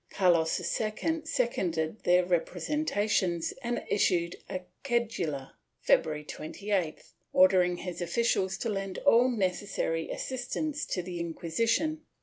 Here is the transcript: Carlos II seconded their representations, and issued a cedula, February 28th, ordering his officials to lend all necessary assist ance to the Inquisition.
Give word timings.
Carlos 0.09 0.59
II 0.81 1.21
seconded 1.25 2.01
their 2.05 2.25
representations, 2.25 3.53
and 3.61 3.83
issued 3.87 4.35
a 4.49 4.61
cedula, 4.83 5.51
February 5.79 6.23
28th, 6.25 7.11
ordering 7.33 7.77
his 7.77 8.01
officials 8.01 8.57
to 8.57 8.67
lend 8.67 8.97
all 9.05 9.29
necessary 9.29 10.09
assist 10.09 10.55
ance 10.55 10.87
to 10.87 11.03
the 11.03 11.19
Inquisition. 11.19 12.01